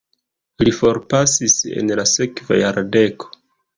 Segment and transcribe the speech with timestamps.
[0.67, 3.31] Li forpasis en la sekva jardeko.